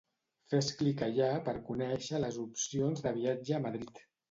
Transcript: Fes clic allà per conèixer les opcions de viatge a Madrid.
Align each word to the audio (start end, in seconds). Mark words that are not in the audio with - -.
Fes 0.53 0.69
clic 0.79 1.03
allà 1.07 1.27
per 1.51 1.55
conèixer 1.69 2.23
les 2.25 2.41
opcions 2.47 3.07
de 3.07 3.15
viatge 3.21 3.57
a 3.61 3.63
Madrid. 3.71 4.05